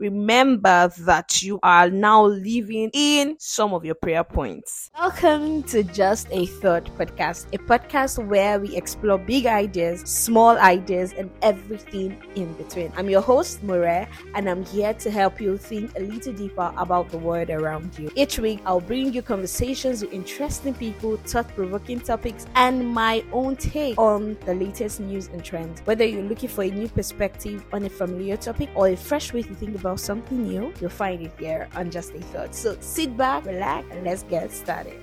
remember 0.00 0.90
that 1.00 1.42
you 1.42 1.60
are 1.62 1.90
now 1.90 2.24
living 2.24 2.90
in 2.94 3.36
some 3.38 3.74
of 3.74 3.84
your 3.84 3.94
prayer 3.94 4.24
points. 4.24 4.90
Welcome 4.98 5.62
to 5.64 5.82
Just 5.82 6.26
a 6.30 6.46
Thought 6.46 6.86
podcast, 6.96 7.52
a 7.52 7.58
podcast 7.58 8.26
where 8.26 8.58
we 8.58 8.74
explore 8.74 9.18
big 9.18 9.44
ideas, 9.44 10.00
small 10.00 10.56
ideas, 10.56 11.12
and 11.12 11.30
everything 11.42 12.16
in 12.34 12.50
between. 12.54 12.90
I'm 12.96 13.10
your 13.10 13.20
host, 13.20 13.62
Mure, 13.62 14.08
and 14.34 14.48
I'm 14.48 14.64
here 14.64 14.94
to 14.94 15.10
help 15.10 15.38
you 15.38 15.58
think 15.58 15.94
a 15.98 16.00
little 16.00 16.32
deeper 16.32 16.72
about 16.78 17.10
the 17.10 17.18
world 17.18 17.50
around 17.50 17.98
you. 17.98 18.10
Each 18.16 18.38
week, 18.38 18.60
I'll 18.64 18.80
bring 18.80 19.12
you 19.12 19.20
conversations 19.20 20.00
with 20.00 20.14
interesting 20.14 20.72
people, 20.72 21.18
thought 21.18 21.48
provoking 21.54 22.00
topics, 22.00 22.46
and 22.54 22.88
my 22.88 23.22
own 23.32 23.54
take 23.56 23.98
on 23.98 24.38
the 24.46 24.54
latest 24.54 25.00
news 25.00 25.28
and 25.28 25.44
trends. 25.44 25.82
Whether 25.84 26.06
you're 26.06 26.22
looking 26.22 26.48
for 26.48 26.64
a 26.64 26.70
new 26.70 26.88
perspective 26.88 27.66
on 27.74 27.84
a 27.84 27.90
familiar 27.90 28.38
topic 28.38 28.70
or 28.74 28.88
a 28.88 28.96
fresh 28.96 29.34
way 29.34 29.42
to 29.42 29.54
think 29.54 29.74
about 29.74 29.89
something 29.96 30.42
new, 30.42 30.72
you'll 30.80 30.90
find 30.90 31.22
it 31.22 31.32
here 31.38 31.68
on 31.74 31.90
Just 31.90 32.14
a 32.14 32.20
Thought. 32.20 32.54
So 32.54 32.76
sit 32.80 33.16
back, 33.16 33.44
relax, 33.46 33.86
and 33.90 34.04
let's 34.04 34.22
get 34.24 34.50
started. 34.52 35.02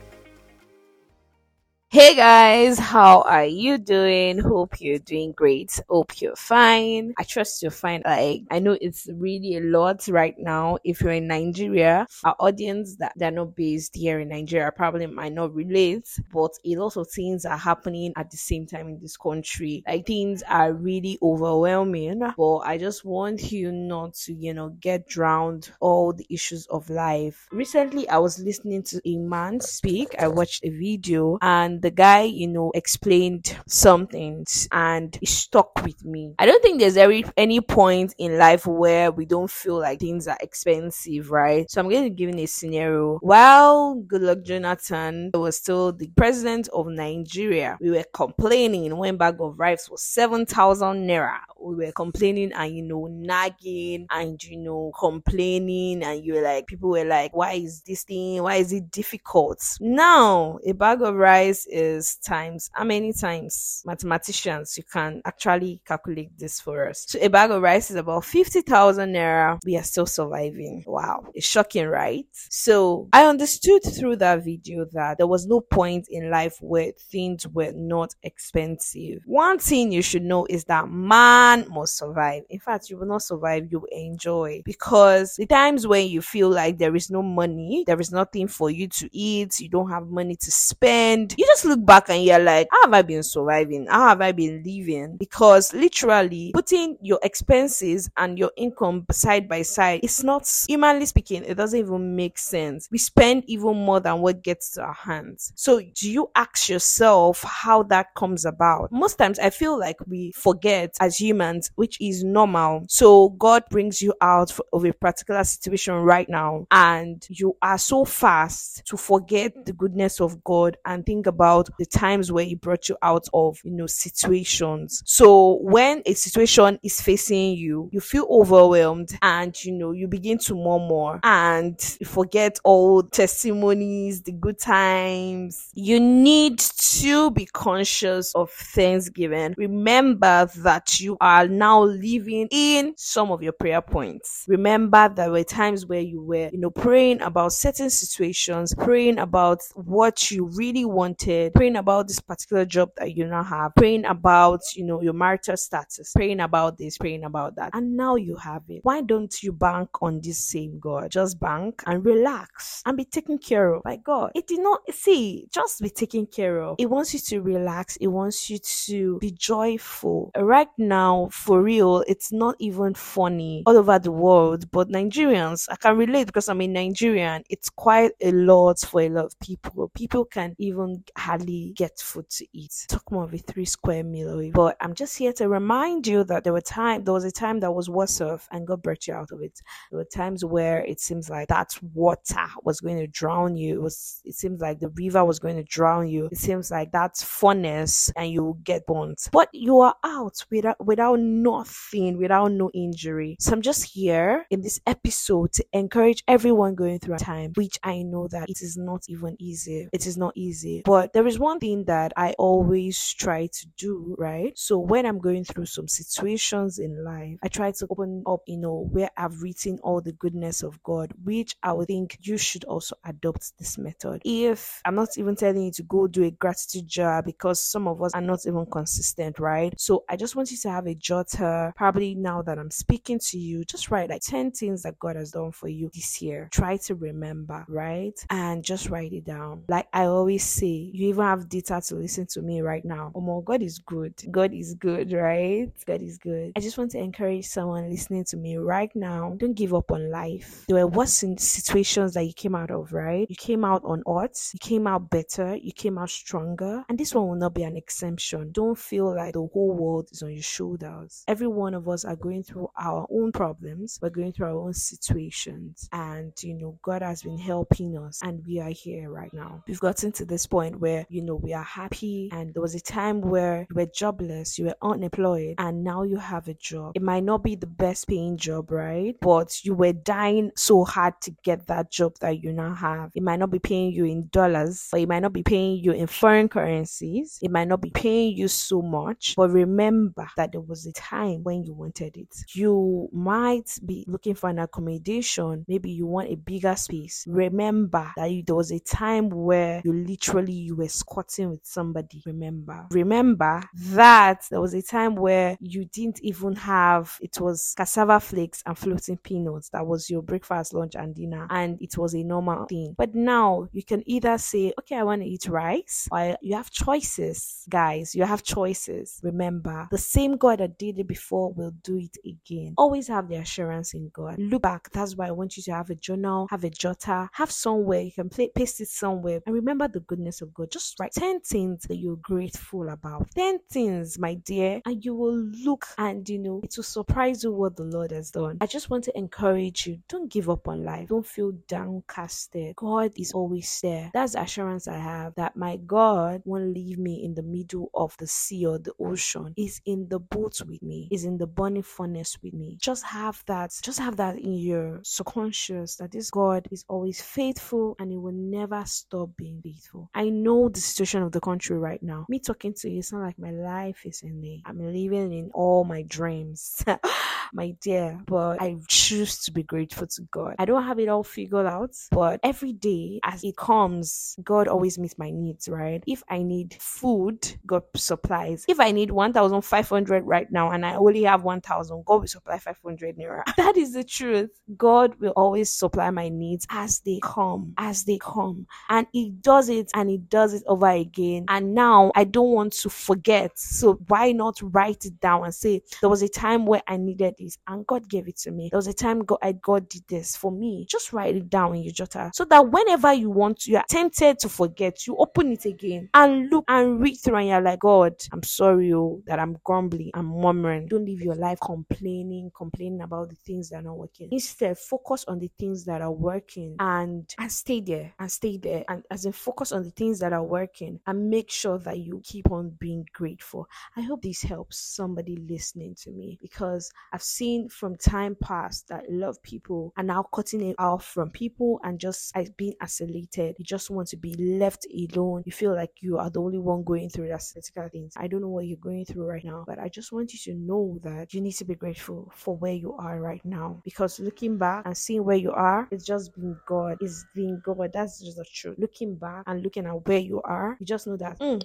Hey 1.98 2.16
guys, 2.16 2.78
how 2.78 3.24
are 3.24 3.46
you 3.46 3.80
doing? 3.80 4.38
Hope 4.38 4.80
you're 4.80 5.00
doing 5.00 5.32
great. 5.32 5.82
Hope 5.90 6.22
you're 6.22 6.36
fine. 6.36 7.16
I 7.18 7.24
trust 7.24 7.64
you're 7.64 7.72
fine. 7.72 8.04
Like, 8.06 8.44
I 8.52 8.60
know 8.60 8.78
it's 8.80 9.10
really 9.12 9.58
a 9.58 9.62
lot 9.62 10.08
right 10.08 10.36
now. 10.38 10.78
If 10.84 11.02
you're 11.02 11.14
in 11.14 11.26
Nigeria, 11.26 12.06
our 12.24 12.36
audience 12.40 12.98
that 12.98 13.14
they're 13.16 13.32
not 13.32 13.56
based 13.56 13.96
here 13.96 14.20
in 14.20 14.30
Nigeria 14.30 14.72
probably 14.72 15.08
might 15.08 15.34
not 15.34 15.56
relate, 15.56 16.08
but 16.32 16.52
a 16.64 16.76
lot 16.76 16.98
of 16.98 17.10
things 17.10 17.46
are 17.46 17.58
happening 17.58 18.14
at 18.16 18.30
the 18.30 18.38
same 18.38 18.68
time 18.68 18.90
in 18.90 19.00
this 19.00 19.18
country. 19.18 19.82
Like, 19.88 20.06
things 20.06 20.44
are 20.48 20.74
really 20.74 21.18
overwhelming, 21.24 22.22
but 22.38 22.58
I 22.58 22.78
just 22.78 23.06
want 23.06 23.52
you 23.52 23.72
not 23.72 24.14
to, 24.26 24.36
you 24.36 24.54
know, 24.54 24.70
get 24.82 25.08
drowned 25.08 25.72
all 25.80 26.14
the 26.14 26.28
issues 26.30 26.68
of 26.68 26.92
life. 26.92 27.48
Recently, 27.52 28.08
I 28.08 28.20
was 28.20 28.38
listening 28.38 28.84
to 28.84 29.02
a 29.04 29.18
man 29.18 29.60
speak. 29.62 30.14
I 30.20 30.28
watched 30.28 30.64
a 30.64 30.70
video 30.70 31.40
and 31.42 31.82
the 31.88 31.92
guy, 31.92 32.24
you 32.24 32.50
know, 32.50 32.70
explained 32.76 33.58
something 33.66 34.46
and 34.74 35.18
it 35.22 35.30
stuck 35.30 35.72
with 35.86 36.04
me. 36.04 36.36
I 36.38 36.46
don't 36.46 36.62
think 36.62 36.82
there's 36.82 36.98
every 36.98 37.24
any 37.38 37.62
point 37.62 38.14
in 38.18 38.38
life 38.38 38.68
where 38.68 39.10
we 39.10 39.26
don't 39.26 39.50
feel 39.50 39.80
like 39.80 40.02
things 40.02 40.28
are 40.28 40.38
expensive, 40.42 41.32
right? 41.32 41.70
So 41.72 41.80
I'm 41.80 41.88
going 41.88 42.04
to 42.04 42.10
give 42.10 42.30
you 42.30 42.44
a 42.44 42.46
scenario. 42.46 43.20
While 43.22 44.04
Goodluck 44.06 44.44
Jonathan 44.44 45.32
was 45.34 45.56
still 45.56 45.94
the 45.94 46.08
president 46.18 46.68
of 46.74 46.88
Nigeria, 46.88 47.78
we 47.80 47.92
were 47.92 48.04
complaining 48.14 48.98
when 48.98 49.16
bag 49.16 49.38
of 49.40 49.58
rice 49.58 49.90
was 49.90 50.02
7,000 50.02 51.08
naira. 51.08 51.38
We 51.58 51.76
were 51.76 51.94
complaining 51.94 52.52
and, 52.52 52.76
you 52.76 52.84
know, 52.84 53.08
nagging 53.08 54.08
and, 54.10 54.44
you 54.44 54.58
know, 54.58 54.92
complaining 55.00 56.04
and 56.04 56.24
you 56.24 56.34
were 56.34 56.42
like, 56.42 56.68
people 56.68 56.90
were 56.90 57.06
like, 57.06 57.34
why 57.34 57.54
is 57.54 57.82
this 57.82 58.04
thing? 58.04 58.44
Why 58.44 58.56
is 58.56 58.74
it 58.74 58.92
difficult? 58.92 59.64
Now, 59.80 60.60
a 60.66 60.74
bag 60.74 61.02
of 61.02 61.16
rice 61.16 61.66
is 61.78 62.18
times 62.26 62.70
how 62.74 62.84
many 62.84 63.14
times 63.14 63.84
mathematicians 63.86 64.78
you 64.78 64.84
can 64.84 65.22
actually 65.26 65.82
calculate 65.86 66.32
this 66.38 66.60
for 66.60 66.90
us. 66.90 67.06
So 67.08 67.20
a 67.22 67.28
bag 67.28 67.52
of 67.52 67.62
rice 67.62 67.90
is 67.92 67.96
about 67.98 68.26
50,000 68.26 69.14
naira. 69.14 69.60
We 69.66 69.78
are 69.78 69.84
still 69.84 70.06
surviving. 70.06 70.84
Wow. 70.88 71.26
It's 71.34 71.48
shocking, 71.48 71.88
right? 71.88 72.26
So 72.50 73.08
I 73.14 73.26
understood 73.26 73.82
through 73.84 74.18
that 74.18 74.44
video 74.44 74.86
that 74.94 75.18
there 75.18 75.28
was 75.28 75.46
no 75.48 75.62
point 75.62 76.08
in 76.10 76.30
life 76.30 76.58
where 76.62 76.92
things 77.12 77.48
were 77.48 77.74
not 77.76 78.14
expensive. 78.24 79.20
One 79.26 79.60
thing 79.60 79.92
you 79.92 80.02
should 80.02 80.24
know 80.24 80.46
is 80.50 80.66
that 80.66 80.90
man 80.90 81.68
must 81.70 81.98
survive. 81.98 82.44
In 82.50 82.60
fact, 82.60 82.90
you 82.90 82.98
will 82.98 83.08
not 83.08 83.22
survive, 83.22 83.68
you 83.72 83.80
will 83.80 83.90
enjoy 83.92 84.62
because 84.66 85.36
the 85.36 85.46
times 85.46 85.86
when 85.86 86.08
you 86.08 86.22
feel 86.22 86.50
like 86.50 86.78
there 86.78 86.96
is 86.96 87.10
no 87.10 87.22
money, 87.22 87.84
there 87.86 88.00
is 88.00 88.12
nothing 88.12 88.48
for 88.48 88.70
you 88.70 88.88
to 88.88 89.10
eat, 89.12 89.60
you 89.60 89.70
don't 89.70 89.90
have 89.90 90.08
money 90.08 90.36
to 90.36 90.52
spend, 90.52 91.36
you 91.38 91.46
just 91.46 91.57
just 91.58 91.66
look 91.66 91.84
back 91.84 92.10
and 92.10 92.24
you're 92.24 92.40
like, 92.40 92.68
how 92.72 92.84
have 92.84 92.94
I 92.94 93.02
been 93.02 93.24
surviving? 93.24 93.88
How 93.90 94.10
have 94.10 94.22
I 94.22 94.32
been 94.32 94.62
living? 94.64 95.18
Because 95.18 95.74
literally 95.74 96.52
putting 96.54 96.98
your 97.02 97.20
expenses 97.24 98.10
and 98.16 98.38
your 98.38 98.52
income 98.56 99.06
side 99.12 99.50
by 99.50 99.64
side, 99.64 100.02
it's 100.04 100.24
not, 100.24 100.48
humanly 100.68 101.08
speaking, 101.08 101.44
it 101.46 101.56
doesn't 101.56 101.80
even 101.80 102.16
make 102.16 102.38
sense. 102.38 102.88
We 102.92 103.00
spend 103.00 103.44
even 103.48 103.76
more 103.76 104.00
than 104.00 104.20
what 104.20 104.44
gets 104.44 104.72
to 104.74 104.84
our 104.84 104.94
hands. 104.94 105.52
So 105.56 105.82
do 105.96 106.12
you 106.12 106.30
ask 106.36 106.70
yourself 106.70 107.44
how 107.44 107.84
that 107.84 108.14
comes 108.16 108.46
about? 108.46 108.92
Most 108.92 109.18
times 109.18 109.40
I 109.40 109.50
feel 109.50 109.80
like 109.80 109.98
we 110.06 110.32
forget 110.34 110.96
as 111.00 111.20
humans, 111.20 111.72
which 111.76 112.00
is 112.00 112.24
normal. 112.24 112.86
So 112.88 113.30
God 113.30 113.64
brings 113.72 114.02
you 114.02 114.14
out 114.22 114.58
of 114.74 114.86
a 114.86 114.94
particular 114.94 115.44
situation 115.44 115.96
right 115.96 116.30
now 116.30 116.68
and 116.70 117.26
you 117.30 117.58
are 117.64 117.80
so 117.80 118.06
fast 118.06 118.86
to 118.86 118.98
forget 118.98 119.66
the 119.66 119.74
goodness 119.74 120.22
of 120.22 120.44
God 120.44 120.78
and 120.86 121.04
think 121.06 121.26
about 121.26 121.47
about 121.48 121.70
the 121.80 121.86
times 121.86 122.30
where 122.30 122.44
he 122.44 122.56
brought 122.56 122.90
you 122.90 122.98
out 123.02 123.26
of, 123.34 123.58
you 123.64 123.72
know, 123.72 123.88
situations. 123.88 125.02
So 125.06 125.60
when 125.62 126.02
a 126.06 126.14
situation 126.14 126.78
is 126.84 127.00
facing 127.00 127.54
you, 127.54 127.90
you 127.94 128.02
feel 128.02 128.28
overwhelmed 128.30 129.18
and, 129.22 129.56
you 129.64 129.72
know, 129.72 129.92
you 129.92 130.10
begin 130.10 130.40
to 130.40 130.56
murmur 130.56 131.22
and 131.24 131.80
forget 132.06 132.60
all 132.66 133.02
testimonies, 133.02 134.24
the 134.24 134.34
good 134.34 134.60
times. 134.60 135.70
You 135.74 136.02
need 136.02 136.60
to 136.60 137.32
be 137.32 137.46
conscious 137.46 138.36
of 138.36 138.52
Thanksgiving. 138.52 139.56
Remember 139.58 140.50
that 140.58 141.00
you 141.00 141.16
are 141.22 141.48
now 141.48 141.84
living 141.84 142.50
in 142.52 142.94
some 142.98 143.32
of 143.32 143.42
your 143.42 143.54
prayer 143.54 143.82
points. 143.82 144.44
Remember 144.50 145.08
there 145.08 145.32
were 145.32 145.46
times 145.46 145.86
where 145.86 146.02
you 146.02 146.22
were, 146.22 146.50
you 146.52 146.60
know, 146.60 146.72
praying 146.72 147.22
about 147.22 147.54
certain 147.54 147.90
situations, 147.90 148.76
praying 148.76 149.18
about 149.18 149.62
what 149.76 150.30
you 150.30 150.50
really 150.54 150.84
wanted 150.84 151.37
Uh, 151.38 151.50
praying 151.52 151.76
about 151.76 152.08
this 152.08 152.20
particular 152.20 152.66
job 152.66 152.90
that 152.98 153.16
you 153.16 153.26
now 153.26 153.44
have, 153.44 153.76
praying 153.76 154.06
about, 154.06 154.62
you 154.76 154.84
know, 154.84 155.02
your 155.02 155.14
marital 155.14 155.58
status, 155.58 156.12
praying 156.16 156.40
about 156.40 156.78
this, 156.78 156.98
praying 156.98 157.24
about 157.24 157.56
that. 157.56 157.70
And 157.74 157.96
now 157.96 158.16
you 158.16 158.36
have 158.38 158.64
it. 158.70 158.80
Why 158.84 159.02
don't 159.02 159.44
you 159.44 159.52
bank 159.52 159.90
on 160.02 160.22
this 160.22 160.40
same 160.40 160.80
God? 160.80 161.12
Just 161.12 161.40
bank 161.40 161.84
and 161.86 162.04
relax 162.04 162.82
and 162.86 162.98
be 162.98 163.06
taken 163.06 163.38
care 163.38 163.74
of 163.74 163.84
by 163.84 163.98
God. 163.98 164.32
It 164.36 164.48
did 164.48 164.62
not, 164.62 164.82
see, 164.92 165.48
just 165.54 165.82
be 165.82 165.90
taken 165.90 166.26
care 166.26 166.62
of. 166.62 166.78
It 166.80 166.90
wants 166.90 167.14
you 167.14 167.20
to 167.20 167.42
relax. 167.42 167.98
It 167.98 168.08
wants 168.08 168.50
you 168.50 168.58
to 168.86 169.20
be 169.20 169.32
joyful. 169.32 170.32
Right 170.38 170.70
now, 170.78 171.30
for 171.32 171.62
real, 171.62 172.04
it's 172.08 172.32
not 172.32 172.56
even 172.60 172.94
funny 172.94 173.64
all 173.66 173.78
over 173.78 174.00
the 174.00 174.12
world, 174.12 174.72
but 174.72 174.90
Nigerians, 174.90 175.68
I 175.70 175.76
can 175.76 175.98
relate 175.98 176.26
because 176.28 176.50
I'm 176.50 176.62
a 176.62 176.68
Nigerian. 176.68 177.44
It's 177.50 177.70
quite 177.70 178.14
a 178.22 178.32
lot 178.32 178.80
for 178.80 179.02
a 179.02 179.10
lot 179.10 179.26
of 179.26 179.40
people. 179.40 179.92
People 179.94 180.26
can 180.26 180.56
even 180.58 181.04
hardly 181.28 181.74
get 181.76 182.00
food 182.00 182.30
to 182.30 182.48
eat. 182.54 182.86
Talk 182.88 183.12
more 183.12 183.26
of 183.26 183.34
a 183.34 183.38
three 183.38 183.66
square 183.66 184.04
meal 184.04 184.30
away. 184.30 184.52
But 184.52 184.78
I'm 184.80 184.94
just 184.94 185.18
here 185.18 185.34
to 185.34 185.50
remind 185.50 186.08
you 186.08 186.24
that 186.24 186.44
there 186.46 186.54
were 186.54 186.62
time 186.62 187.04
there 187.04 187.14
was 187.14 187.26
a 187.26 187.32
time 187.32 187.60
that 187.60 187.72
was 187.74 187.90
worse 187.90 188.22
off 188.22 188.48
and 188.52 188.66
God 188.66 188.82
brought 188.82 189.08
you 189.08 189.14
out 189.14 189.32
of 189.32 189.42
it. 189.42 189.60
There 189.92 189.98
were 189.98 190.06
times 190.06 190.46
where 190.46 190.86
it 190.86 191.02
seems 191.02 191.30
like 191.30 191.50
that 191.50 191.78
water 191.94 192.48
was 192.64 192.80
going 192.80 192.98
to 192.98 193.08
drown 193.08 193.58
you. 193.58 193.76
It 193.76 193.82
was 193.82 194.22
it 194.24 194.36
seems 194.36 194.62
like 194.62 194.80
the 194.80 194.90
river 194.90 195.26
was 195.26 195.40
going 195.40 195.58
to 195.58 195.64
drown 195.64 196.08
you. 196.08 196.30
It 196.32 196.38
seems 196.38 196.72
like 196.72 196.94
that 196.94 197.18
furnace 197.18 198.10
and 198.16 198.32
you 198.32 198.58
get 198.64 198.86
burnt. 198.88 199.28
But 199.32 199.50
you 199.52 199.80
are 199.80 199.96
out 200.06 200.46
without 200.50 200.86
without 200.86 201.20
nothing, 201.20 202.18
without 202.18 202.52
no 202.54 202.72
injury. 202.74 203.36
So 203.40 203.52
I'm 203.52 203.62
just 203.62 203.84
here 203.84 204.46
in 204.50 204.62
this 204.62 204.80
episode 204.88 205.52
to 205.54 205.66
encourage 205.74 206.24
everyone 206.28 206.76
going 206.76 207.00
through 207.00 207.16
a 207.16 207.20
time, 207.20 207.52
which 207.56 207.78
I 207.84 208.04
know 208.04 208.30
that 208.30 208.50
it 208.50 208.62
is 208.62 208.78
not 208.78 209.04
even 209.10 209.36
easy. 209.40 209.90
It 209.92 210.08
is 210.08 210.18
not 210.18 210.32
easy. 210.38 210.84
But 210.86 211.17
there 211.18 211.26
is 211.26 211.40
one 211.40 211.60
thing 211.60 211.84
that 211.86 212.14
I 212.16 212.36
always 212.38 213.12
try 213.12 213.48
to 213.48 213.68
do, 213.76 214.16
right? 214.20 214.56
So 214.56 214.78
when 214.78 215.04
I'm 215.04 215.18
going 215.18 215.46
through 215.46 215.66
some 215.66 215.88
situations 215.88 216.78
in 216.78 217.04
life, 217.04 217.40
I 217.42 217.48
try 217.48 217.72
to 217.72 217.88
open 217.90 218.22
up, 218.28 218.42
you 218.46 218.58
know, 218.58 218.88
where 218.92 219.10
I've 219.18 219.42
written 219.42 219.80
all 219.82 220.00
the 220.00 220.12
goodness 220.12 220.62
of 220.62 220.84
God, 220.84 221.12
which 221.24 221.56
I 221.64 221.74
would 221.74 221.88
think 221.88 222.20
you 222.22 222.38
should 222.38 222.66
also 222.66 222.98
adopt 223.04 223.58
this 223.58 223.80
method. 223.80 224.22
If 224.26 224.80
I'm 224.86 224.94
not 224.94 225.18
even 225.18 225.36
telling 225.36 225.64
you 225.64 225.72
to 225.72 225.82
go 225.82 226.06
do 226.06 226.24
a 226.24 226.30
gratitude 226.30 226.88
jar 226.88 227.24
because 227.24 227.60
some 227.64 227.88
of 227.88 228.00
us 228.04 228.14
are 228.14 228.22
not 228.22 228.46
even 228.46 228.68
consistent, 228.68 229.40
right? 229.40 229.74
So 229.82 230.04
I 230.08 230.18
just 230.18 230.36
want 230.36 230.52
you 230.52 230.58
to 230.58 230.70
have 230.70 230.86
a 230.86 230.94
jotter. 230.94 231.74
Probably 231.76 232.14
now 232.14 232.44
that 232.44 232.60
I'm 232.60 232.70
speaking 232.70 233.18
to 233.32 233.40
you, 233.40 233.66
just 233.66 233.90
write 233.90 234.12
like 234.12 234.22
10 234.22 234.52
things 234.52 234.84
that 234.84 235.00
God 235.00 235.16
has 235.16 235.32
done 235.32 235.52
for 235.52 235.68
you 235.68 235.90
this 235.96 236.22
year. 236.22 236.48
Try 236.52 236.78
to 236.86 236.94
remember, 236.94 237.66
right? 237.68 238.14
And 238.30 238.64
just 238.64 238.92
write 238.92 239.14
it 239.14 239.26
down. 239.26 239.64
Like 239.68 239.88
I 239.92 240.04
always 240.04 240.44
say, 240.44 240.92
you 240.94 241.07
even 241.08 241.24
have 241.24 241.50
data 241.50 241.82
to 241.88 241.96
listen 241.96 242.26
to 242.28 242.42
me 242.42 242.62
right 242.62 242.84
now. 242.86 243.12
Oh 243.16 243.22
my 243.22 243.42
God 243.44 243.62
is 243.62 243.80
good. 243.80 244.14
God 244.32 244.54
is 244.54 244.74
good, 244.76 245.12
right? 245.12 245.72
God 245.86 246.02
is 246.02 246.18
good. 246.18 246.54
I 246.56 246.60
just 246.60 246.78
want 246.78 246.92
to 246.92 247.00
encourage 247.00 247.46
someone 247.46 247.90
listening 247.90 248.26
to 248.26 248.38
me 248.38 248.58
right 248.58 248.94
now. 248.96 249.36
Don't 249.38 249.54
give 249.54 249.74
up 249.74 249.92
on 249.92 250.10
life. 250.10 250.66
There 250.68 250.78
were 250.78 250.88
worse 250.88 251.24
situations 251.38 252.14
that 252.14 252.24
you 252.24 252.34
came 252.34 252.56
out 252.56 252.72
of, 252.72 252.94
right? 252.94 253.28
You 253.30 253.36
came 253.36 253.64
out 253.64 253.84
on 253.84 254.04
odds. 254.06 254.52
You 254.54 254.60
came 254.60 254.88
out 254.88 255.10
better. 255.10 255.56
You 255.56 255.72
came 255.72 255.98
out 255.98 256.10
stronger. 256.10 256.84
And 256.90 256.98
this 256.98 257.14
one 257.14 257.28
will 257.28 257.36
not 257.36 257.54
be 257.54 257.64
an 257.64 257.78
exemption. 257.78 258.52
Don't 258.52 258.78
feel 258.78 259.16
like 259.16 259.34
the 259.34 259.46
whole 259.46 259.74
world 259.74 260.10
is 260.12 260.24
on 260.24 260.32
your 260.32 260.44
shoulders. 260.44 261.24
Every 261.28 261.48
one 261.48 261.74
of 261.74 261.88
us 261.88 262.06
are 262.06 262.16
going 262.16 262.44
through 262.44 262.70
our 262.78 263.08
own 263.12 263.32
problems. 263.32 264.00
We're 264.02 264.10
going 264.10 264.34
through 264.34 264.48
our 264.48 264.58
own 264.58 264.74
situations. 264.74 265.90
And, 265.92 266.34
you 266.42 266.54
know, 266.56 266.78
God 266.82 267.02
has 267.02 267.24
been 267.24 267.38
helping 267.38 267.98
us 267.98 268.22
and 268.24 268.44
we 268.46 268.60
are 268.60 268.70
here 268.70 269.10
right 269.10 269.34
now. 269.34 269.64
We've 269.68 269.80
gotten 269.80 270.12
to 270.14 270.26
this 270.26 270.48
point 270.48 270.80
where, 270.80 270.97
you 271.10 271.22
know, 271.22 271.36
we 271.36 271.54
are 271.54 271.64
happy 271.64 272.30
and 272.32 272.54
there 272.54 272.62
was 272.62 272.76
a 272.76 272.80
time 272.80 273.22
where 273.22 273.68
you 273.70 273.76
were 273.76 273.86
jobless, 273.86 274.58
you 274.58 274.66
were 274.66 274.76
unemployed, 274.82 275.56
and 275.58 275.84
now 275.84 276.04
you 276.04 276.18
have 276.18 276.48
a 276.48 276.54
job. 276.54 276.94
It 276.96 277.02
might 277.02 277.24
not 277.24 277.44
be 277.44 277.56
the 277.56 277.68
best 277.68 278.08
paying 278.08 278.38
job, 278.38 278.72
right? 278.72 279.16
But 279.22 279.64
you 279.64 279.74
were 279.74 279.94
dying 279.94 280.52
so 280.56 280.84
hard 280.84 281.14
to 281.22 281.32
get 281.44 281.68
that 281.68 281.92
job 281.92 282.16
that 282.22 282.44
you 282.44 282.54
now 282.54 282.74
have. 282.74 283.12
It 283.16 283.24
might 283.24 283.40
not 283.40 283.52
be 283.52 283.60
paying 283.60 283.92
you 283.92 284.06
in 284.06 284.28
dollars, 284.30 284.88
but 284.92 285.02
it 285.02 285.08
might 285.10 285.20
not 285.20 285.34
be 285.34 285.44
paying 285.44 285.78
you 285.84 285.92
in 285.92 286.08
foreign 286.08 286.50
currencies. 286.50 287.40
It 287.42 287.52
might 287.52 287.68
not 287.68 287.82
be 287.82 287.90
paying 287.92 288.36
you 288.36 288.48
so 288.48 288.82
much. 288.82 289.36
But 289.36 289.50
remember 289.52 290.28
that 290.38 290.52
there 290.52 290.62
was 290.62 290.86
a 290.86 290.94
time 290.94 291.44
when 291.44 291.64
you 291.64 291.74
wanted 291.74 292.18
it. 292.18 292.36
You 292.54 293.10
might 293.12 293.78
be 293.86 294.06
looking 294.08 294.36
for 294.36 294.50
an 294.50 294.60
accommodation. 294.60 295.66
Maybe 295.68 295.92
you 295.92 296.06
want 296.06 296.30
a 296.30 296.36
bigger 296.36 296.76
space. 296.76 297.26
Remember 297.28 298.12
that 298.16 298.32
you, 298.32 298.44
there 298.44 298.56
was 298.56 298.72
a 298.72 298.80
time 298.80 299.30
where 299.30 299.82
you 299.84 299.94
literally 299.94 300.54
you 300.54 300.76
were 300.76 300.87
squatting 300.88 301.50
with 301.50 301.66
somebody. 301.66 302.22
Remember. 302.26 302.88
Remember 302.92 303.64
that 303.76 304.44
there 304.50 304.62
was 304.62 304.74
a 304.74 304.82
time 304.82 305.16
where 305.16 305.58
you 305.60 305.86
didn't 305.86 306.20
even 306.22 306.56
have 306.56 307.18
it 307.22 307.40
was 307.40 307.74
cassava 307.76 308.20
flakes 308.20 308.64
and 308.66 308.78
floating 308.78 309.18
peanuts. 309.18 309.70
That 309.70 309.86
was 309.86 310.10
your 310.10 310.22
breakfast, 310.22 310.74
lunch, 310.74 310.96
and 310.96 311.16
dinner. 311.16 311.48
And 311.50 311.78
it 311.82 311.98
was 311.98 312.14
a 312.14 312.24
normal 312.24 312.66
thing. 312.66 312.96
But 312.98 313.16
now 313.16 313.68
you 313.72 313.84
can 313.84 314.04
either 314.06 314.38
say, 314.38 314.74
okay, 314.80 314.96
I 314.96 315.04
want 315.04 315.22
to 315.22 315.28
eat 315.28 315.48
rice, 315.48 316.08
or 316.12 316.38
you 316.42 316.56
have 316.56 316.72
choices, 316.72 317.64
guys. 317.70 318.16
You 318.16 318.24
have 318.24 318.44
choices. 318.44 319.20
Remember, 319.24 319.88
the 319.92 319.98
same 319.98 320.38
God 320.38 320.60
that 320.60 320.78
did 320.78 321.00
it 321.00 321.08
before 321.08 321.54
will 321.54 321.72
do 321.84 321.98
it 321.98 322.18
again. 322.26 322.74
Always 322.78 323.08
have 323.08 323.28
the 323.28 323.36
assurance 323.36 323.94
in 323.94 324.10
God. 324.14 324.36
Look 324.38 324.62
back. 324.62 324.90
That's 324.92 325.16
why 325.16 325.28
I 325.28 325.32
want 325.32 325.58
you 325.58 325.64
to 325.64 325.74
have 325.74 325.90
a 325.90 325.96
journal, 325.96 326.48
have 326.50 326.64
a 326.64 326.70
jotter, 326.70 327.30
have 327.34 327.52
somewhere 327.52 328.02
you 328.02 328.12
can 328.12 328.30
play, 328.30 328.50
paste 328.54 328.82
it 328.82 328.90
somewhere, 328.90 329.42
and 329.46 329.56
remember 329.56 329.88
the 329.88 330.00
goodness 330.02 330.42
of 330.42 330.54
God. 330.54 330.67
Just 330.72 331.00
write 331.00 331.14
10 331.14 331.42
things 331.42 331.84
that 331.84 331.98
you're 331.98 332.18
grateful 332.18 332.90
about. 332.90 333.28
10 333.36 333.60
things, 333.72 334.20
my 334.20 334.36
dear, 334.36 334.82
and 334.86 335.04
you 335.04 335.16
will 335.16 335.38
look 335.38 335.88
and 335.98 336.28
you 336.28 336.40
know 336.40 336.62
it 336.64 336.74
will 336.76 336.84
surprise 336.84 337.44
you 337.44 337.52
what 337.52 337.76
the 337.76 337.84
Lord 337.84 338.12
has 338.12 338.32
done. 338.32 338.58
I 338.62 338.66
just 338.66 338.90
want 338.90 339.04
to 339.06 339.18
encourage 339.18 339.88
you 339.88 340.00
don't 340.10 340.32
give 340.32 340.50
up 340.50 340.68
on 340.68 340.84
life, 340.84 341.10
don't 341.10 341.26
feel 341.26 341.52
downcasted. 341.68 342.76
God 342.76 343.12
is 343.18 343.32
always 343.32 343.80
there. 343.82 344.12
That's 344.14 344.34
the 344.34 344.42
assurance 344.42 344.88
I 344.88 344.98
have 344.98 345.36
that 345.36 345.56
my 345.56 345.78
God 345.78 346.42
won't 346.46 346.74
leave 346.74 346.98
me 346.98 347.24
in 347.24 347.34
the 347.34 347.44
middle 347.44 347.90
of 347.94 348.16
the 348.18 348.28
sea 348.28 348.66
or 348.66 348.80
the 348.80 348.94
ocean. 349.00 349.54
He's 349.56 349.82
in 349.86 350.08
the 350.10 350.20
boat 350.20 350.62
with 350.68 350.82
me, 350.82 351.08
He's 351.10 351.26
in 351.26 351.38
the 351.38 351.48
burning 351.48 351.84
furnace 351.84 352.38
with 352.42 352.54
me. 352.54 352.78
Just 352.80 353.04
have 353.04 353.44
that, 353.48 353.74
just 353.82 354.00
have 354.00 354.18
that 354.18 354.38
in 354.38 354.54
your 354.54 355.00
subconscious 355.04 355.96
that 355.98 356.12
this 356.12 356.30
God 356.30 356.68
is 356.72 356.86
always 356.88 357.22
faithful 357.22 357.96
and 358.00 358.12
He 358.12 358.18
will 358.18 358.34
never 358.34 358.84
stop 358.86 359.30
being 359.38 359.62
faithful. 359.64 360.10
I 360.14 360.30
know 360.30 360.57
the 360.66 360.80
situation 360.82 361.22
of 361.24 361.32
the 361.32 361.40
country 361.40 361.78
right 361.78 362.02
now. 362.02 362.26
Me 362.30 362.40
talking 362.40 362.74
to 362.74 362.90
you, 362.90 363.00
it's 363.00 363.14
not 363.14 363.22
like 363.22 363.40
my 363.40 363.52
life 363.52 364.06
is 364.06 364.22
in 364.22 364.42
the 364.42 364.62
I'm 364.66 364.80
living 364.80 365.32
in 365.32 365.52
all 365.54 365.84
my 365.84 366.02
dreams. 366.04 366.84
my 367.54 367.76
dear, 367.82 368.20
but 368.26 368.62
I 368.62 368.78
choose 368.88 369.40
to 369.44 369.52
be 369.52 369.64
grateful 369.64 370.08
to 370.08 370.22
God. 370.32 370.56
I 370.60 370.66
don't 370.66 370.84
have 370.84 371.00
it 371.00 371.10
all 371.10 371.24
figured 371.24 371.66
out, 371.66 371.96
but 372.12 372.40
every 372.44 372.74
day 372.74 373.20
as 373.24 373.44
it 373.44 373.58
comes, 373.58 374.36
God 374.44 374.68
always 374.68 374.98
meets 374.98 375.18
my 375.18 375.30
needs, 375.30 375.68
right? 375.68 376.04
If 376.08 376.24
I 376.30 376.44
need 376.44 376.76
food, 376.80 377.56
God 377.66 377.84
supplies. 377.96 378.66
If 378.68 378.80
I 378.80 378.92
need 378.92 379.12
1,500 379.12 380.24
right 380.26 380.52
now 380.52 380.72
and 380.72 380.86
I 380.86 380.96
only 380.96 381.24
have 381.24 381.44
1,000, 381.44 382.06
God 382.06 382.22
will 382.22 382.28
supply 382.28 382.58
500 382.58 383.18
naira. 383.18 383.44
That 383.58 383.76
is 383.76 383.94
the 383.94 384.04
truth. 384.04 384.50
God 384.78 385.20
will 385.20 385.34
always 385.36 385.72
supply 385.72 386.10
my 386.12 386.30
needs 386.30 386.66
as 386.70 387.00
they 387.02 387.20
come, 387.22 387.74
as 387.78 388.04
they 388.06 388.18
come. 388.18 388.68
And 388.90 389.08
He 389.12 389.32
does 389.32 389.70
it 389.70 389.92
and 389.94 390.10
He 390.10 390.18
does 390.18 390.54
it 390.54 390.64
over 390.68 390.90
again. 390.90 391.46
And 391.48 391.74
now 391.74 392.12
I 392.16 392.24
don't 392.24 392.52
want 392.52 392.74
to 392.74 392.90
forget. 392.90 393.58
So 393.58 393.96
why 394.08 394.32
not 394.32 394.58
write 394.62 395.06
it 395.06 395.20
down 395.20 395.44
and 395.44 395.54
say, 395.54 395.82
there 396.02 396.10
was 396.10 396.22
a 396.22 396.30
time 396.30 396.66
where 396.66 396.82
I 396.88 396.98
needed 396.98 397.36
this 397.38 397.58
and 397.68 397.86
God 397.88 398.08
gave 398.10 398.28
it 398.28 398.38
to 398.38 398.52
me. 398.52 398.70
There 398.72 398.78
was 398.78 398.88
a 398.88 398.94
time 398.94 399.24
God, 399.24 399.40
I, 399.42 399.54
God 399.54 399.90
did 399.90 400.04
this 400.08 400.36
for 400.36 400.52
me. 400.52 400.86
Just 400.90 401.14
write 401.14 401.36
it 401.36 401.50
down 401.50 401.76
in 401.76 401.84
your 401.84 401.94
jotter 401.94 402.32
so 402.34 402.46
that 402.46 402.72
whenever 402.72 403.14
you 403.14 403.30
want 403.30 403.68
you 403.68 403.78
are 403.78 403.86
tempted 403.90 404.40
to 404.40 404.50
forget, 404.50 405.08
you 405.08 405.16
open 405.18 405.52
it 405.52 405.66
again 405.66 406.10
and 406.14 406.50
look 406.50 406.66
and 406.68 407.00
read 407.02 407.16
through 407.16 407.38
and 407.38 407.48
you're 407.48 407.62
like, 407.62 407.80
God, 407.80 408.14
I'm 408.32 408.44
sorry 408.44 408.94
oh, 408.94 409.22
that 409.26 409.40
I'm 409.40 409.58
grumbling, 409.64 410.12
I'm 410.14 410.28
murmuring. 410.28 410.88
Don't 410.88 411.06
live 411.06 411.22
your 411.22 411.36
life 411.36 411.60
complaining, 411.60 412.52
complaining 412.56 413.02
about 413.02 413.30
the 413.30 413.36
things 413.36 413.70
that 413.70 413.78
are 413.78 413.82
not 413.84 413.98
working. 413.98 414.30
Instead, 414.32 414.78
focus 414.78 415.26
on 415.28 415.40
the 415.40 415.52
things 415.60 415.86
that 415.86 416.02
are 416.02 416.12
working 416.12 416.76
and, 416.80 417.34
and 417.38 417.52
stay 417.52 417.82
there 417.82 418.14
and 418.20 418.32
stay 418.32 418.58
there 418.58 418.84
and 418.90 419.04
as 419.12 419.26
in 419.26 419.32
focus 419.32 419.72
on 419.72 419.84
the 419.84 419.92
things 419.92 420.20
that 420.20 420.34
are 420.34 420.44
working 420.44 421.00
and 421.08 421.30
make 421.30 421.50
sure 421.50 421.78
that 421.80 422.00
you 422.00 422.22
keep 422.24 422.52
on 422.52 422.70
being 422.80 423.06
grateful. 423.14 423.68
I 423.96 424.02
hope 424.02 424.22
this 424.22 424.42
helps 424.42 424.78
somebody 424.78 425.38
listening 425.50 425.96
to 426.04 426.12
me 426.12 426.38
because 426.42 426.92
I've 427.14 427.24
seen 427.28 427.70
from 427.70 427.96
time 427.96 428.36
past 428.42 428.88
that 428.88 429.04
a 429.10 429.12
lot 429.12 429.30
of 429.30 429.44
people 429.44 429.94
are 429.98 430.04
now 430.04 430.24
cutting 430.34 430.62
it 430.62 430.76
off 430.80 431.06
from 431.06 431.30
people 431.30 431.80
and 431.84 432.00
just 432.00 432.34
being 432.58 432.74
isolated. 432.82 433.56
You 433.58 433.66
just 433.66 433.90
want 433.90 434.08
to 434.10 434.18
be 434.18 434.34
left 434.36 434.86
alone. 434.94 435.44
You 435.46 435.52
feel 435.52 435.76
like 435.76 435.92
you 436.00 436.18
are 436.18 436.30
the 436.30 436.42
only 436.42 436.58
one 436.58 436.84
going 436.84 437.10
through 437.10 437.30
that 437.30 437.44
critical 437.54 437.90
things. 437.90 438.14
I 438.18 438.28
don't 438.28 438.42
know 438.42 438.50
what 438.50 438.66
you're 438.66 438.78
going 438.78 439.06
through 439.06 439.26
right 439.26 439.44
now, 439.44 439.64
but 439.68 439.80
I 439.80 439.90
just 439.90 440.12
want 440.12 440.34
you 440.34 440.40
to 440.46 440.60
know 440.60 441.00
that 441.04 441.34
you 441.34 441.42
need 441.42 441.54
to 441.54 441.66
be 441.66 441.76
grateful 441.76 442.32
for 442.36 442.56
where 442.56 442.74
you 442.74 442.94
are 442.94 443.20
right 443.20 443.44
now. 443.44 443.82
Because 443.84 444.20
looking 444.20 444.58
back 444.58 444.86
and 444.86 444.98
seeing 444.98 445.24
where 445.24 445.38
you 445.38 445.52
are, 445.52 445.88
it's 445.92 446.06
just 446.06 446.34
been 446.36 446.58
God. 446.68 446.98
It's 447.02 447.26
been 447.36 447.62
God. 447.64 447.92
That's 447.94 448.20
just 448.20 448.38
the 448.38 448.46
truth. 448.54 448.78
Looking 448.80 449.16
back 449.16 449.44
and 449.48 449.62
looking 449.64 449.86
at 449.86 450.08
where 450.08 450.20
you 450.20 450.42
are, 450.44 450.78
you 450.80 450.86
just 450.86 451.08
know 451.08 451.18
that. 451.18 451.40
Mm, 451.40 451.62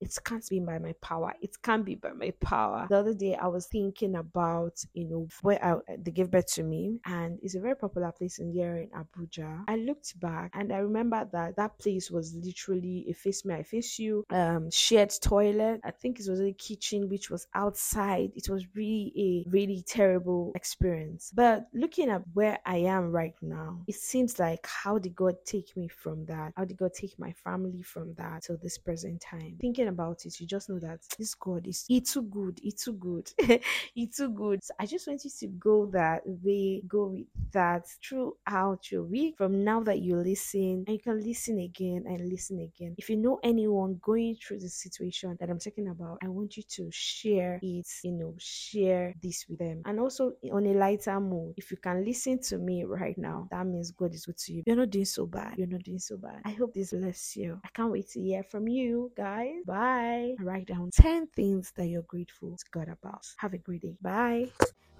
it 0.00 0.16
can't 0.24 0.46
be 0.48 0.60
by 0.60 0.78
my 0.78 0.94
power. 1.00 1.32
It 1.40 1.56
can't 1.62 1.84
be 1.84 1.94
by 1.94 2.12
my 2.12 2.32
power. 2.40 2.86
The 2.88 2.98
other 2.98 3.14
day, 3.14 3.34
I 3.34 3.46
was 3.48 3.66
thinking 3.66 4.16
about, 4.16 4.82
you 4.94 5.04
know, 5.04 5.28
where 5.42 5.62
I, 5.64 5.76
they 5.98 6.10
gave 6.10 6.30
birth 6.30 6.52
to 6.54 6.62
me, 6.62 7.00
and 7.04 7.38
it's 7.42 7.54
a 7.54 7.60
very 7.60 7.76
popular 7.76 8.12
place 8.12 8.38
in 8.38 8.52
here 8.52 8.76
in 8.76 8.90
Abuja. 8.90 9.64
I 9.68 9.76
looked 9.76 10.18
back 10.20 10.52
and 10.54 10.72
I 10.72 10.78
remember 10.78 11.28
that 11.32 11.56
that 11.56 11.78
place 11.78 12.10
was 12.10 12.34
literally 12.34 13.06
a 13.08 13.12
face 13.12 13.44
me, 13.44 13.54
I 13.54 13.62
face 13.62 13.98
you, 13.98 14.24
um, 14.30 14.70
shared 14.70 15.12
toilet. 15.20 15.80
I 15.84 15.90
think 15.90 16.20
it 16.20 16.26
was 16.28 16.40
a 16.40 16.52
kitchen 16.52 17.08
which 17.08 17.30
was 17.30 17.46
outside. 17.54 18.30
It 18.36 18.48
was 18.48 18.64
really 18.74 19.12
a 19.16 19.50
really 19.50 19.82
terrible 19.86 20.52
experience. 20.54 21.32
But 21.34 21.68
looking 21.72 22.10
at 22.10 22.22
where 22.34 22.58
I 22.64 22.78
am 22.78 23.10
right 23.10 23.34
now, 23.42 23.82
it 23.86 23.96
seems 23.96 24.38
like 24.38 24.66
how 24.66 24.98
did 24.98 25.14
God 25.14 25.36
take 25.44 25.76
me 25.76 25.88
from 25.88 26.24
that? 26.26 26.52
How 26.56 26.64
did 26.64 26.76
God 26.76 26.94
take 26.94 27.18
my 27.18 27.32
family 27.32 27.82
from 27.82 28.14
that 28.14 28.44
till 28.44 28.58
this 28.62 28.78
present 28.78 29.20
time? 29.20 29.56
About 29.88 30.24
it, 30.26 30.38
you 30.40 30.46
just 30.46 30.68
know 30.68 30.78
that 30.80 31.00
this 31.18 31.34
God 31.34 31.66
is 31.66 31.84
he 31.88 32.00
too 32.00 32.22
good, 32.22 32.58
he 32.62 32.72
too 32.72 32.92
good, 32.92 33.30
he 33.94 34.06
too 34.06 34.28
good. 34.30 34.62
So 34.62 34.74
I 34.78 34.86
just 34.86 35.06
want 35.06 35.24
you 35.24 35.30
to 35.40 35.46
go 35.48 35.86
that 35.92 36.22
way, 36.26 36.82
go 36.86 37.06
with 37.06 37.26
that 37.52 37.86
throughout 38.06 38.90
your 38.90 39.04
week. 39.04 39.36
From 39.38 39.64
now 39.64 39.80
that 39.80 40.00
you 40.00 40.16
listen, 40.16 40.84
and 40.86 40.88
you 40.88 40.98
can 40.98 41.22
listen 41.22 41.58
again 41.60 42.04
and 42.06 42.28
listen 42.28 42.60
again. 42.60 42.94
If 42.98 43.08
you 43.08 43.16
know 43.16 43.40
anyone 43.42 43.98
going 44.02 44.36
through 44.36 44.60
the 44.60 44.68
situation 44.68 45.36
that 45.40 45.48
I'm 45.50 45.58
talking 45.58 45.88
about, 45.88 46.18
I 46.22 46.28
want 46.28 46.56
you 46.56 46.62
to 46.62 46.88
share 46.92 47.58
it, 47.62 47.86
you 48.04 48.12
know, 48.12 48.34
share 48.38 49.14
this 49.22 49.46
with 49.48 49.58
them. 49.58 49.82
And 49.86 49.98
also 49.98 50.32
on 50.52 50.66
a 50.66 50.74
lighter 50.74 51.18
mood, 51.20 51.54
if 51.56 51.70
you 51.70 51.78
can 51.78 52.04
listen 52.04 52.40
to 52.42 52.58
me 52.58 52.84
right 52.84 53.16
now, 53.16 53.48
that 53.50 53.66
means 53.66 53.90
God 53.92 54.14
is 54.14 54.26
good 54.26 54.38
to 54.38 54.52
you. 54.52 54.62
You're 54.66 54.76
not 54.76 54.90
doing 54.90 55.04
so 55.04 55.26
bad. 55.26 55.54
You're 55.56 55.66
not 55.66 55.82
doing 55.82 55.98
so 55.98 56.16
bad. 56.16 56.40
I 56.44 56.50
hope 56.50 56.74
this 56.74 56.92
bless 56.92 57.36
you. 57.36 57.60
I 57.64 57.68
can't 57.68 57.90
wait 57.90 58.08
to 58.10 58.20
hear 58.20 58.42
from 58.42 58.68
you 58.68 59.12
guys. 59.16 59.54
Bye. 59.66 59.77
Bye. 59.78 60.34
Write 60.40 60.66
down 60.66 60.90
10 60.92 61.28
things 61.36 61.72
that 61.76 61.86
you're 61.86 62.02
grateful 62.02 62.56
to 62.56 62.64
God 62.72 62.88
about. 62.88 63.24
Have 63.36 63.54
a 63.54 63.58
great 63.58 63.82
day. 63.82 63.96
Bye. 64.02 64.48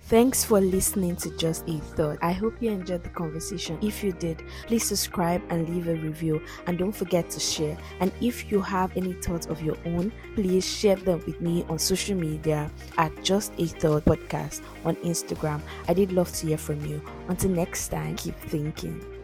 Thanks 0.02 0.44
for 0.44 0.60
listening 0.60 1.16
to 1.16 1.36
Just 1.36 1.68
a 1.68 1.78
Thought. 1.96 2.18
I 2.22 2.30
hope 2.30 2.62
you 2.62 2.70
enjoyed 2.70 3.02
the 3.02 3.08
conversation. 3.08 3.76
If 3.82 4.04
you 4.04 4.12
did, 4.12 4.44
please 4.68 4.84
subscribe 4.84 5.42
and 5.50 5.68
leave 5.68 5.88
a 5.88 5.96
review. 5.96 6.40
And 6.68 6.78
don't 6.78 6.92
forget 6.92 7.28
to 7.30 7.40
share. 7.40 7.76
And 7.98 8.12
if 8.20 8.52
you 8.52 8.60
have 8.60 8.96
any 8.96 9.14
thoughts 9.14 9.46
of 9.46 9.60
your 9.60 9.76
own, 9.84 10.12
please 10.36 10.64
share 10.64 10.96
them 10.96 11.24
with 11.26 11.40
me 11.40 11.64
on 11.68 11.80
social 11.80 12.16
media 12.16 12.70
at 12.98 13.12
Just 13.24 13.52
a 13.58 13.66
Thought 13.66 14.04
Podcast 14.04 14.62
on 14.84 14.94
Instagram. 14.96 15.60
I 15.88 15.94
did 15.94 16.12
love 16.12 16.32
to 16.34 16.46
hear 16.46 16.58
from 16.58 16.86
you. 16.86 17.02
Until 17.26 17.50
next 17.50 17.88
time, 17.88 18.14
keep 18.14 18.38
thinking. 18.42 19.17